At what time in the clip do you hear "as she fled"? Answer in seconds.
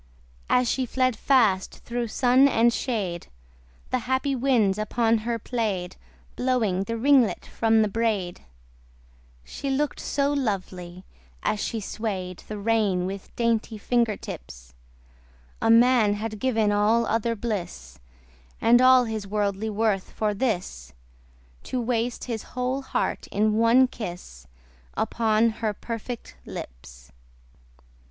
0.49-1.15